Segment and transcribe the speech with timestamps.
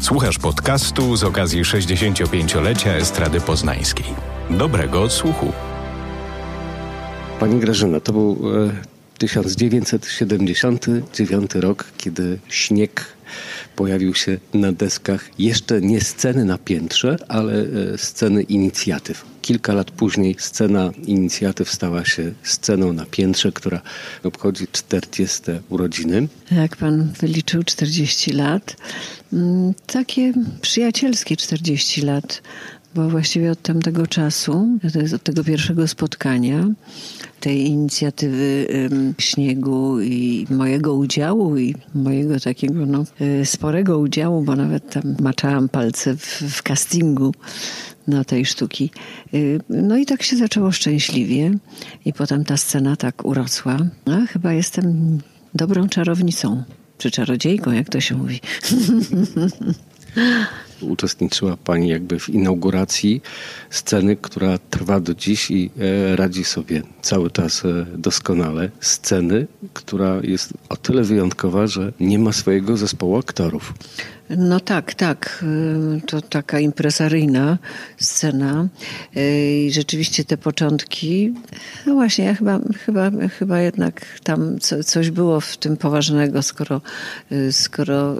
[0.00, 4.06] Słuchasz podcastu z okazji 65-lecia Estrady Poznańskiej.
[4.50, 5.52] Dobrego odsłuchu.
[7.40, 13.16] Pani Grażyna, to był e, 1979 rok, kiedy śnieg
[13.76, 19.24] pojawił się na deskach jeszcze nie sceny na piętrze, ale e, sceny inicjatyw.
[19.42, 23.80] Kilka lat później scena inicjatyw stała się sceną na piętrze, która
[24.24, 26.28] obchodzi 40 urodziny.
[26.52, 28.76] Jak pan wyliczył 40 lat,
[29.32, 32.42] mm, takie przyjacielskie 40 lat,
[32.96, 34.78] bo właściwie od tamtego czasu,
[35.14, 36.66] od tego pierwszego spotkania,
[37.40, 38.66] tej inicjatywy
[39.18, 45.68] śniegu i mojego udziału i mojego takiego no, y, sporego udziału, bo nawet tam maczałam
[45.68, 47.34] palce w, w castingu
[48.06, 48.90] na tej sztuki.
[49.34, 51.50] Y, no i tak się zaczęło szczęśliwie
[52.04, 53.78] i potem ta scena tak urosła.
[54.06, 55.18] A chyba jestem
[55.54, 56.62] dobrą czarownicą,
[56.98, 58.40] czy czarodziejką, jak to się mówi.
[60.80, 63.22] Uczestniczyła Pani jakby w inauguracji
[63.70, 68.70] sceny, która trwa do dziś i e, radzi sobie cały czas e, doskonale.
[68.80, 73.74] Sceny, która jest o tyle wyjątkowa, że nie ma swojego zespołu aktorów.
[74.30, 75.44] No tak, tak.
[75.96, 77.58] Y, to taka impresaryjna
[77.96, 78.68] scena.
[79.16, 81.34] Y, I rzeczywiście te początki,
[81.86, 86.80] no właśnie, ja chyba, chyba, chyba jednak tam coś było w tym poważnego, skoro,
[87.32, 88.16] y, skoro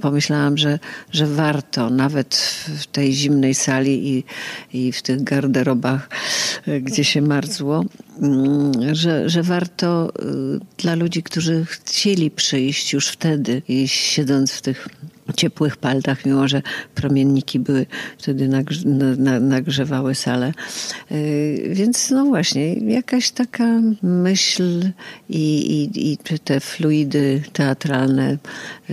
[0.00, 0.78] pomyślałam, że,
[1.12, 2.36] że warto nawet
[2.78, 4.24] w tej zimnej sali i,
[4.72, 6.08] i w tych garderobach,
[6.80, 7.84] gdzie się marzło,
[8.22, 10.12] mm, że, że warto
[10.78, 14.88] dla ludzi, którzy chcieli przyjść już wtedy siedząc w tych
[15.32, 16.62] ciepłych paltach, mimo że
[16.94, 17.86] promienniki były
[18.18, 18.48] wtedy
[19.40, 20.52] nagrzewały salę.
[21.12, 24.90] Y, więc no właśnie, jakaś taka myśl
[25.28, 28.38] i, i, i te fluidy teatralne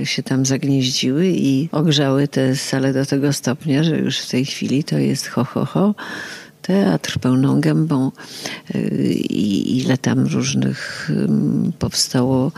[0.04, 4.84] się tam zagnieździły i ogrzały tę salę do tego stopnia, że już w tej chwili
[4.84, 5.95] to jest ho, ho, ho
[6.64, 8.11] teatr pełną gębą
[8.75, 8.80] y,
[9.14, 11.11] i ile tam różnych
[11.80, 12.52] powstało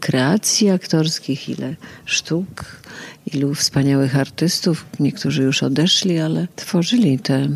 [0.00, 2.82] kreacji aktorskich, ile sztuk,
[3.34, 4.86] ilu wspaniałych artystów.
[5.00, 7.48] Niektórzy już odeszli, ale tworzyli te,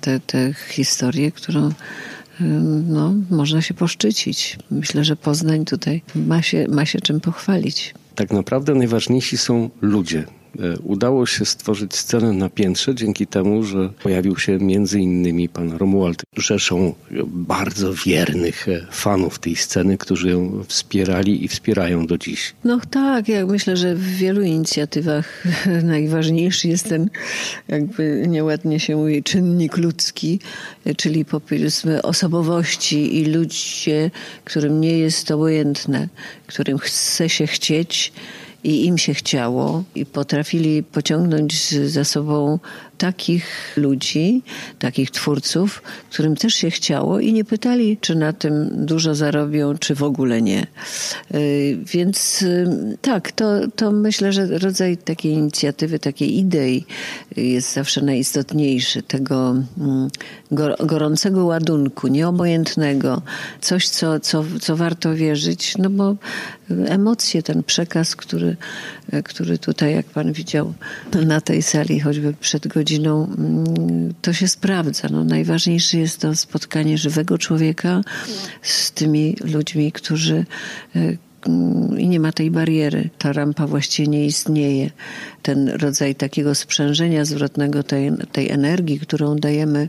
[0.00, 1.70] te, te historie, którą
[2.88, 4.58] no, można się poszczycić.
[4.70, 7.94] Myślę, że Poznań tutaj ma się, ma się czym pochwalić.
[8.14, 10.24] Tak naprawdę najważniejsi są ludzie,
[10.82, 16.22] udało się stworzyć scenę na piętrze dzięki temu, że pojawił się między innymi pan Romuald
[16.36, 16.94] rzeszą
[17.26, 22.54] bardzo wiernych e, fanów tej sceny, którzy ją wspierali i wspierają do dziś.
[22.64, 25.44] No tak, ja myślę, że w wielu inicjatywach
[25.82, 27.10] najważniejszy jest ten,
[27.68, 30.40] jakby nieładnie się mówi, czynnik ludzki,
[30.84, 34.10] e, czyli powiedzmy osobowości i ludzie,
[34.44, 36.08] którym nie jest obojętne,
[36.46, 38.12] którym chce się chcieć
[38.64, 42.58] i im się chciało i potrafili pociągnąć za sobą
[42.98, 44.42] takich ludzi,
[44.78, 49.94] takich twórców, którym też się chciało i nie pytali, czy na tym dużo zarobią, czy
[49.94, 50.66] w ogóle nie.
[51.34, 56.84] Y, więc y, tak, to, to myślę, że rodzaj takiej inicjatywy, takiej idei
[57.36, 60.10] jest zawsze najistotniejszy, tego mm,
[60.80, 63.22] gorącego ładunku, nieobojętnego,
[63.60, 66.16] coś, co, co, co warto wierzyć, no bo
[66.70, 68.56] emocje, ten przekaz, który,
[69.24, 70.74] który tutaj, jak pan widział
[71.26, 75.08] na tej sali, choćby przed godziną, mm, to się sprawdza.
[75.10, 78.00] No, najważniejsze jest to spotkanie żywego człowieka
[78.62, 80.44] z tymi ludźmi, którzy
[80.96, 81.28] e,
[81.98, 83.10] i nie ma tej bariery.
[83.18, 84.90] Ta rampa właściwie nie istnieje.
[85.42, 89.88] Ten rodzaj takiego sprzężenia zwrotnego, tej, tej energii, którą dajemy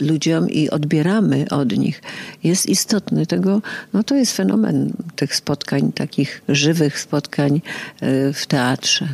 [0.00, 2.02] ludziom i odbieramy od nich,
[2.44, 3.26] jest istotny.
[3.26, 3.62] Tego,
[3.92, 7.60] no to jest fenomen tych spotkań, takich żywych spotkań
[8.00, 9.08] e, w teatrze.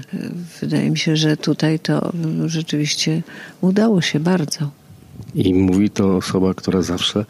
[0.60, 2.12] Wydaje mi się, że tutaj to
[2.46, 3.22] rzeczywiście
[3.60, 4.70] udało się bardzo.
[5.34, 7.24] I mówi to osoba, która zawsze e,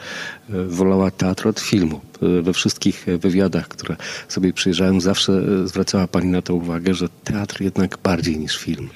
[0.65, 2.01] wolała teatr od filmu.
[2.43, 3.97] We wszystkich wywiadach, które
[4.29, 8.89] sobie przyjrzałem, zawsze zwracała Pani na to uwagę, że teatr jednak bardziej niż film.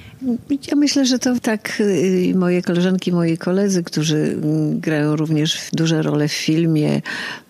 [0.50, 6.02] Ja myślę, że to tak y, moje koleżanki, moi koledzy, którzy mm, grają również duże
[6.02, 7.02] role w filmie,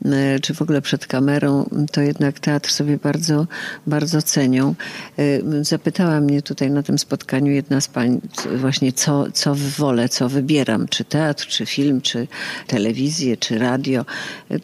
[0.06, 0.10] y,
[0.42, 3.46] czy w ogóle przed kamerą, to jednak teatr sobie bardzo,
[3.86, 4.74] bardzo cenią.
[5.18, 8.20] Y, zapytała mnie tutaj na tym spotkaniu jedna z pań
[8.56, 12.26] właśnie, co, co wolę, co wybieram, czy teatr, czy film, czy
[12.66, 14.04] telewizję, czy radio.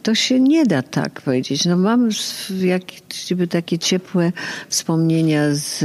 [0.03, 1.65] To się nie da tak powiedzieć.
[1.65, 2.09] No mam
[2.59, 4.31] jakby takie ciepłe
[4.69, 5.83] wspomnienia z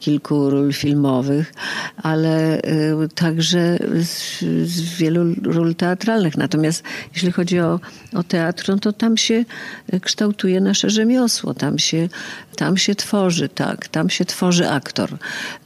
[0.00, 1.54] kilku ról filmowych,
[1.96, 4.38] ale y, także z,
[4.68, 6.36] z wielu ról teatralnych.
[6.36, 6.82] Natomiast
[7.14, 7.80] jeśli chodzi o,
[8.14, 9.44] o teatr, no to tam się
[10.02, 12.08] kształtuje nasze rzemiosło, tam się,
[12.56, 15.18] tam się tworzy, tak, tam się tworzy aktor.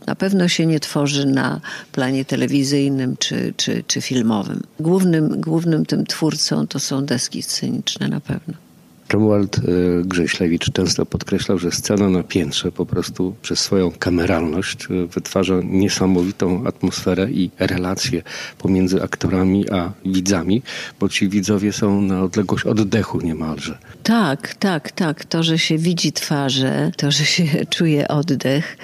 [0.06, 1.60] Na pewno się nie tworzy na
[1.92, 4.62] planie telewizyjnym czy, czy, czy filmowym.
[4.80, 8.67] Głównym, głównym tym twórcą to są deski sceniczne na pewno.
[9.12, 9.62] Romuald e,
[10.04, 16.66] Grześlewicz często podkreślał, że scena na piętrze po prostu przez swoją kameralność e, wytwarza niesamowitą
[16.66, 18.22] atmosferę i relacje
[18.58, 20.62] pomiędzy aktorami a widzami,
[21.00, 23.78] bo ci widzowie są na odległość oddechu niemalże.
[24.02, 25.24] Tak, tak, tak.
[25.24, 27.44] To, że się widzi twarze, to, że się
[27.76, 28.76] czuje oddech,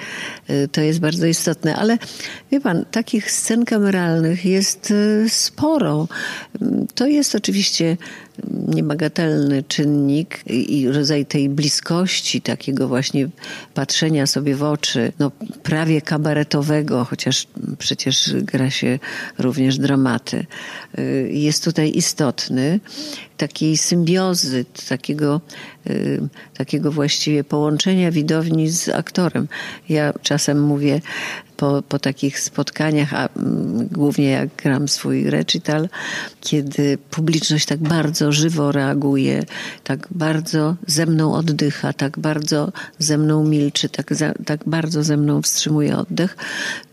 [0.73, 1.77] to jest bardzo istotne.
[1.77, 1.99] Ale
[2.53, 4.93] wie pan, takich scen kameralnych jest
[5.29, 6.09] sporo.
[6.95, 7.97] To jest oczywiście
[8.69, 13.29] niebagatelny czynnik i rodzaj tej bliskości, takiego właśnie
[13.75, 15.31] patrzenia sobie w oczy, no
[15.63, 17.47] prawie kabaretowego, chociaż
[17.79, 18.99] przecież gra się
[19.39, 20.47] również dramaty,
[20.99, 22.81] y, jest tutaj istotny.
[23.37, 25.41] Takiej symbiozy, takiego,
[25.87, 29.49] y, takiego właściwie połączenia widowni z aktorem.
[29.89, 31.01] Ja czasem mówię,
[31.57, 35.89] po, po takich spotkaniach, a mm, głównie jak gram swój recital,
[36.41, 39.45] kiedy publiczność tak bardzo żywo reaguje,
[39.85, 45.17] tak bardzo ze mną oddycha, tak bardzo ze mną milczy, tak, za, tak bardzo ze
[45.17, 46.37] mną wstrzymuje oddech,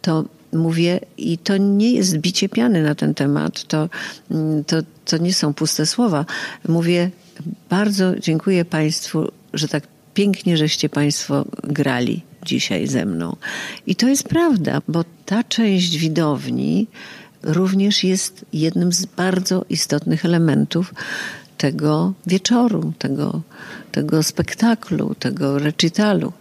[0.02, 3.90] to mówię, i to nie jest bicie piany na ten temat, to,
[4.32, 6.26] mm, to, to nie są puste słowa.
[6.68, 7.12] Mówię,
[7.70, 9.84] bardzo dziękuję Państwu, że tak
[10.14, 13.36] pięknie żeście Państwo grali dzisiaj ze mną.
[13.88, 16.88] I to jest prawda, bo ta część widowni
[17.44, 20.94] również jest jednym z bardzo istotnych elementów
[21.58, 23.42] tego wieczoru, tego,
[23.92, 26.34] tego spektaklu, tego recitalu.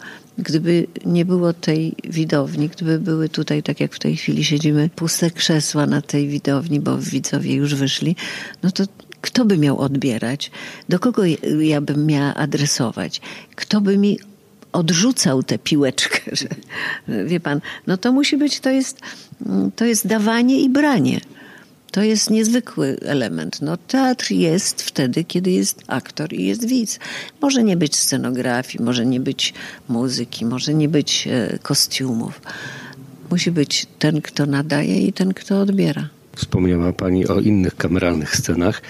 [0.42, 5.30] Gdyby nie było tej widowni, gdyby były tutaj, tak jak w tej chwili siedzimy, puste
[5.30, 8.16] krzesła na tej widowni, bo widzowie już wyszli,
[8.62, 8.84] no to
[9.20, 10.50] kto by miał odbierać?
[10.88, 11.22] Do kogo
[11.60, 13.20] ja bym miała adresować?
[13.54, 14.18] Kto by mi
[14.72, 16.48] odrzucał tę piłeczkę, że,
[17.26, 19.00] wie pan, no to musi być, to jest,
[19.76, 21.20] to jest dawanie i branie.
[21.90, 23.62] To jest niezwykły element.
[23.62, 26.98] No, teatr jest wtedy, kiedy jest aktor i jest widz.
[27.40, 29.54] Może nie być scenografii, może nie być
[29.88, 32.40] muzyki, może nie być e, kostiumów.
[33.30, 36.08] Musi być ten, kto nadaje i ten, kto odbiera.
[36.36, 38.82] Wspomniała Pani o innych kameralnych scenach.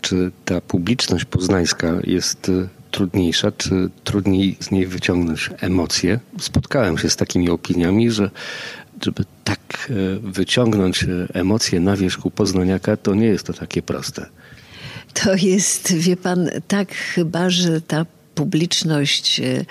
[0.00, 6.20] Czy ta publiczność poznańska jest e, trudniejsza, czy trudniej z niej wyciągnąć emocje?
[6.40, 8.30] Spotkałem się z takimi opiniami, że
[9.02, 9.58] żeby tak
[9.90, 14.26] e, wyciągnąć e, emocje na wierzchu poznaniaka, to nie jest to takie proste.
[15.14, 19.64] To jest, wie pan, tak chyba, że ta publiczność, e,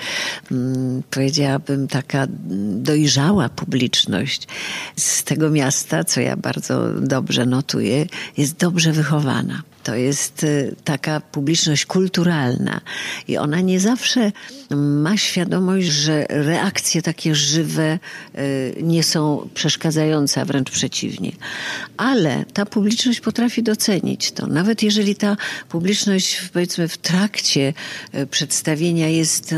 [1.10, 2.28] powiedziałabym taka
[2.76, 4.48] dojrzała publiczność
[4.96, 8.06] z tego miasta, co ja bardzo dobrze notuję,
[8.38, 9.62] jest dobrze wychowana.
[9.84, 12.82] To jest y, taka publiczność kulturalna
[13.28, 14.32] i ona nie zawsze
[14.76, 18.00] ma świadomość, że reakcje takie żywe
[18.38, 21.32] y, nie są przeszkadzające, a wręcz przeciwnie.
[21.98, 24.48] Ale ta publiczność potrafi docenić to.
[24.48, 25.38] Nawet jeżeli ta
[25.70, 27.74] publiczność, powiedzmy, w trakcie
[28.16, 29.56] y, przedstawienia jest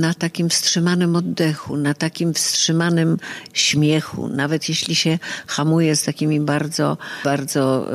[0.00, 3.16] na takim wstrzymanym oddechu, na takim wstrzymanym
[3.52, 7.86] śmiechu, nawet jeśli się hamuje z takimi bardzo, bardzo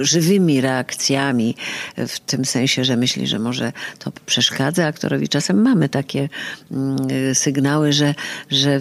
[0.00, 1.56] żywymi, żywymi reakcjami,
[1.96, 5.28] w tym sensie, że myśli, że może to przeszkadza aktorowi.
[5.28, 6.28] Czasem mamy takie
[6.70, 8.14] mm, sygnały, że,
[8.50, 8.80] że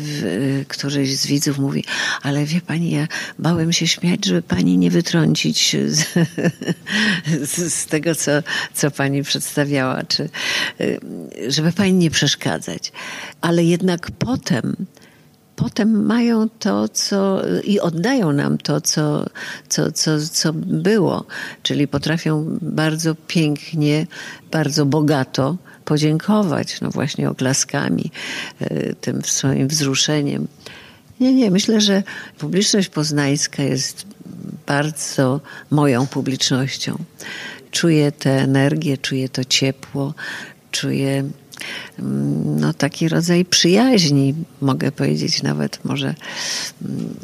[0.68, 1.84] któryś z widzów mówi,
[2.22, 3.08] ale wie pani, ja
[3.40, 6.06] bałem się śmiać, żeby pani nie wytrącić z,
[7.52, 8.32] z, z tego, co,
[8.74, 10.30] co pani przedstawiała, czy
[11.48, 12.92] żeby pani nie przeszkadzać.
[13.42, 14.76] Ale jednak potem
[15.60, 19.26] potem mają to, co i oddają nam to, co,
[19.70, 21.26] co, co, co było.
[21.64, 24.08] Czyli potrafią bardzo pięknie,
[24.52, 28.12] bardzo bogato podziękować, no właśnie oklaskami,
[28.60, 30.48] e, tym swoim wzruszeniem.
[31.20, 32.04] Nie, nie, myślę, że
[32.38, 34.06] publiczność poznańska jest
[34.68, 36.98] bardzo moją publicznością.
[37.72, 40.14] Czuję tę energię, czuję to ciepło,
[40.72, 41.30] czuję
[42.60, 46.16] no, taki rodzaj przyjaźni, mogę powiedzieć nawet może
[46.82, 47.16] mm,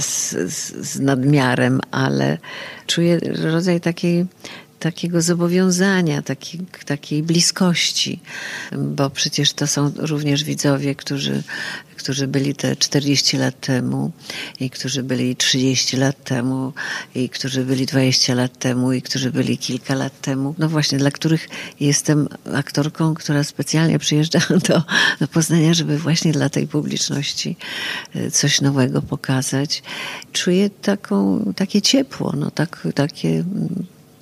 [0.00, 2.38] z, z, z nadmiarem, ale
[2.86, 4.26] czuję rodzaj takiej
[4.84, 6.22] takiego zobowiązania,
[6.86, 8.20] takiej, bliskości,
[8.78, 11.42] bo przecież to są również widzowie, którzy,
[11.96, 14.12] którzy byli te 40 lat temu
[14.60, 16.72] i którzy byli 30 lat temu
[17.14, 20.54] i którzy byli 20 lat temu i którzy byli kilka lat temu.
[20.58, 21.48] No właśnie, dla których
[21.80, 24.82] jestem aktorką, która specjalnie przyjeżdża do,
[25.20, 27.56] do Poznania, żeby właśnie dla tej publiczności
[28.14, 29.82] e, coś nowego pokazać.
[30.32, 33.44] Czuję taką, takie ciepło, no tak, takie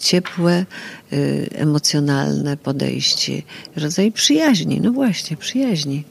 [0.03, 0.67] ciepłe,
[1.13, 3.43] y, emocjonalne podejście,
[3.77, 6.05] rodzaj przyjaźni, no właśnie, przyjaźni.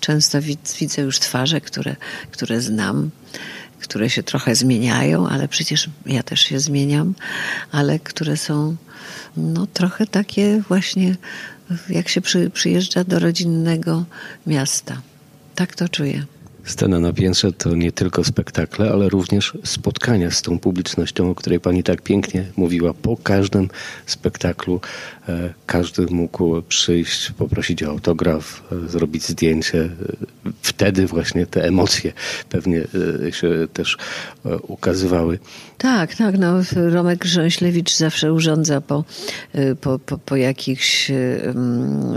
[0.00, 0.38] Często
[0.80, 1.96] widzę już twarze, które,
[2.30, 3.10] które znam,
[3.80, 7.14] które się trochę zmieniają, ale przecież ja też się zmieniam,
[7.72, 8.76] ale które są
[9.36, 11.16] no, trochę takie właśnie,
[11.88, 14.04] jak się przy, przyjeżdża do rodzinnego
[14.46, 15.02] miasta.
[15.54, 16.26] Tak to czuję.
[16.66, 21.60] Scena na piętrze to nie tylko spektakle, ale również spotkania z tą publicznością, o której
[21.60, 22.94] pani tak pięknie mówiła.
[22.94, 23.68] Po każdym
[24.06, 24.80] spektaklu
[25.28, 29.78] e, każdy mógł przyjść, poprosić o autograf, e, zrobić zdjęcie.
[29.82, 29.90] E,
[30.62, 32.12] wtedy właśnie te emocje
[32.48, 32.80] pewnie
[33.30, 33.96] się też
[34.62, 35.38] ukazywały.
[35.78, 36.38] Tak, tak.
[36.38, 39.04] No, Romek Grząślewicz zawsze urządza po,
[39.80, 41.12] po, po, po jakichś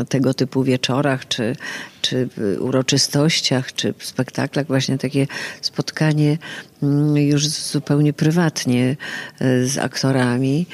[0.10, 1.56] tego typu wieczorach, czy,
[2.02, 2.30] czy
[2.60, 5.28] uroczystościach, czy spektaklach właśnie takie
[5.62, 6.38] spotkanie
[6.84, 8.98] mm, już zupełnie prywatnie
[9.40, 10.66] e, z aktorami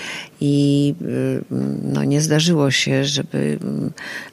[0.41, 1.55] i e,
[1.93, 3.59] no, nie zdarzyło się, żeby,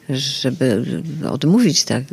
[0.09, 0.85] żeby
[1.29, 2.03] odmówić tak,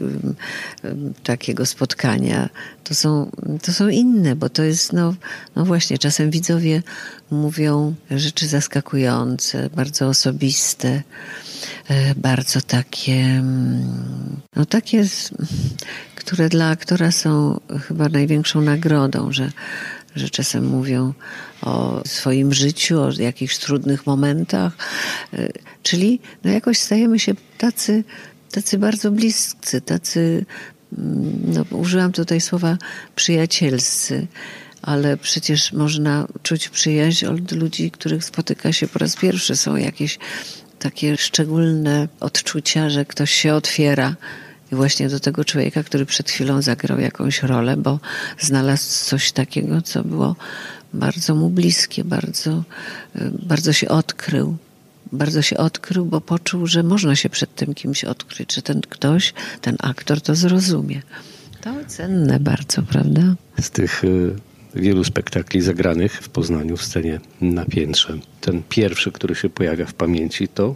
[1.22, 2.48] takiego spotkania.
[2.84, 3.30] To są,
[3.62, 5.14] to są inne, bo to jest, no,
[5.56, 6.82] no właśnie, czasem widzowie
[7.30, 11.02] mówią rzeczy zaskakujące, bardzo osobiste.
[11.88, 15.04] E, bardzo takie, mm, no takie,
[16.14, 19.52] które dla aktora są chyba największą nagrodą, że,
[20.16, 21.14] że czasem mówią
[21.62, 24.76] o swoim życiu, o jakichś trudnych momentach,
[25.32, 25.48] e,
[25.82, 28.04] czyli no jakoś stajemy się tacy,
[28.52, 30.44] tacy bardzo bliscy, tacy,
[30.98, 32.78] mm, no użyłam tutaj słowa
[33.16, 34.26] przyjacielscy,
[34.82, 39.56] ale przecież można czuć przyjaźń od ludzi, których spotyka się po raz pierwszy.
[39.56, 40.18] Są jakieś
[40.80, 44.16] takie szczególne odczucia, że ktoś się otwiera.
[44.72, 47.98] I właśnie do tego człowieka, który przed chwilą zagrał jakąś rolę, bo
[48.38, 50.36] znalazł coś takiego, co było
[50.94, 52.64] bardzo mu bliskie, bardzo,
[53.42, 54.56] bardzo się odkrył.
[55.12, 59.34] Bardzo się odkrył, bo poczuł, że można się przed tym kimś odkryć, że ten ktoś,
[59.60, 61.02] ten aktor to zrozumie.
[61.60, 63.22] To cenne bardzo, prawda?
[63.60, 64.36] Z tych y,
[64.74, 68.18] wielu spektakli zagranych w Poznaniu w scenie na piętrze.
[68.40, 70.74] Ten pierwszy, który się pojawia w pamięci, to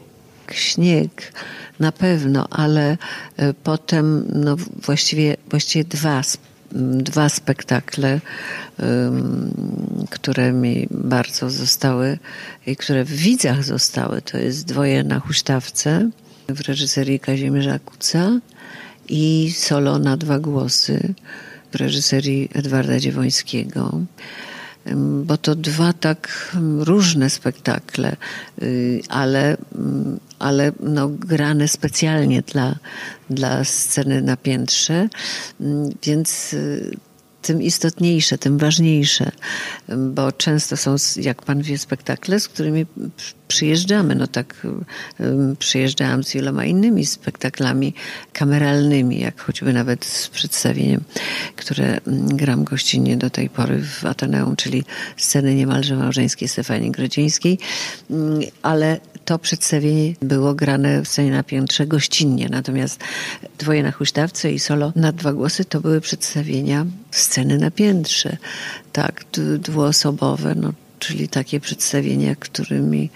[0.53, 1.33] śnieg
[1.81, 2.99] na pewno, ale
[3.37, 6.23] e, potem no właściwie, właściwie dwa,
[6.99, 8.21] dwa spektakle,
[10.11, 12.19] które mi bardzo zostały
[12.67, 14.23] i które w widzach zostały.
[14.23, 16.11] To jest Dwoje na huśtawce
[16.49, 18.41] w reżyserii Kazimierza Kuca
[19.09, 21.15] i Solo na dwa głosy
[21.75, 24.01] w reżyserii Edwarda Dziewońskiego
[25.25, 28.17] bo to dwa tak różne spektakle,
[28.63, 29.57] y, ale,
[30.39, 32.77] ale no, grane specjalnie dla,
[33.31, 35.09] dla sceny na piętrze,
[36.03, 36.97] więc y,
[37.43, 39.31] tym istotniejsze, tym ważniejsze,
[39.89, 42.87] bo często są, jak pan wie, spektakle, z którymi
[43.49, 44.15] przyjeżdżamy.
[44.15, 44.67] No tak
[45.59, 47.95] przyjeżdżałam z wieloma innymi spektaklami
[48.33, 51.01] kameralnymi, jak choćby nawet z przedstawieniem,
[51.57, 54.85] które gram gościnnie do tej pory w Ateneum, czyli
[55.17, 57.59] sceny niemalże małżeńskiej Stefanii Grodzieńskiej,
[58.63, 63.01] ale to przedstawienie było grane w scenie na piętrze gościnnie, natomiast
[63.59, 68.37] Dwoje na huśtawce i solo na dwa głosy to były przedstawienia sceny na piętrze,
[68.93, 69.25] tak,
[69.59, 70.73] dwuosobowe, no,
[71.07, 73.11] czyli takie przedstawienia, którymi,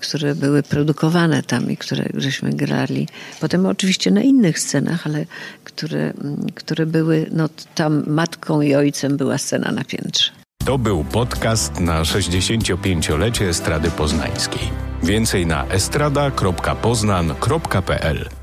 [0.00, 3.08] które były produkowane tam i które żeśmy grali.
[3.40, 5.26] Potem oczywiście na innych scenach, ale
[5.64, 6.12] które,
[6.54, 10.32] które były, no tam matką i ojcem była scena na piętrze.
[10.64, 14.70] To był podcast na 65-lecie Estrady Poznańskiej.
[15.02, 18.41] Więcej na estrada.poznan.pl